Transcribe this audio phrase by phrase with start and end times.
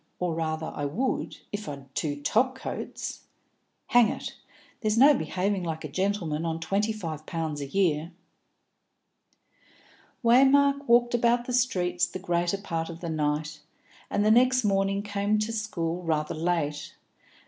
[0.17, 3.25] Or, rather, I would, if I'd two top coats.
[3.89, 4.33] Hang it!
[4.79, 8.11] There's no behaving like a gentleman on twenty five pounds a year."
[10.23, 13.59] Waymark walked about the streets the greater part of the night,
[14.09, 16.95] and the next morning came to school rather late.
[16.95, 16.99] Dr.